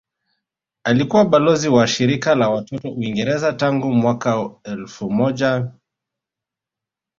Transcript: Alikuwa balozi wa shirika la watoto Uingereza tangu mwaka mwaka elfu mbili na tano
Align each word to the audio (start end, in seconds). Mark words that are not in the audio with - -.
Alikuwa 0.83 1.25
balozi 1.25 1.69
wa 1.69 1.87
shirika 1.87 2.35
la 2.35 2.49
watoto 2.49 2.91
Uingereza 2.91 3.53
tangu 3.53 3.91
mwaka 3.91 4.37
mwaka 4.37 4.69
elfu 4.71 5.11
mbili 5.11 5.31
na 5.33 5.33
tano 5.37 5.71